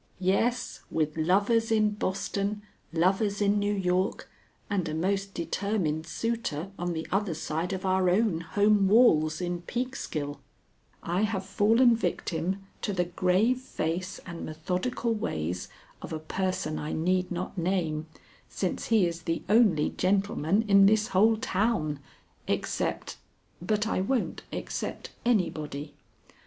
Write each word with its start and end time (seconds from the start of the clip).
Yes, 0.19 0.79
with 0.89 1.15
lovers 1.15 1.71
in 1.71 1.91
Boston, 1.91 2.63
lovers 2.91 3.39
in 3.39 3.59
New 3.59 3.75
York, 3.75 4.27
and 4.67 4.89
a 4.89 4.95
most 4.95 5.35
determined 5.35 6.07
suitor 6.07 6.71
on 6.79 6.93
the 6.93 7.05
other 7.11 7.35
side 7.35 7.71
of 7.71 7.85
our 7.85 8.09
own 8.09 8.39
home 8.41 8.87
walls 8.87 9.41
in 9.41 9.61
Peekskill, 9.61 10.39
I 11.03 11.21
have 11.21 11.45
fallen 11.45 11.95
victim 11.95 12.63
to 12.81 12.93
the 12.93 13.05
grave 13.05 13.59
face 13.59 14.19
and 14.25 14.43
methodical 14.43 15.13
ways 15.13 15.69
of 16.01 16.11
a 16.11 16.17
person 16.17 16.79
I 16.79 16.93
need 16.93 17.31
not 17.31 17.55
name, 17.55 18.07
since 18.49 18.87
he 18.87 19.05
is 19.05 19.21
the 19.21 19.43
only 19.47 19.91
gentleman 19.91 20.63
in 20.67 20.87
this 20.87 21.09
whole 21.09 21.37
town, 21.37 21.99
except 22.47 23.17
But 23.61 23.85
I 23.85 24.01
won't 24.01 24.41
except 24.51 25.11
anybody. 25.25 25.93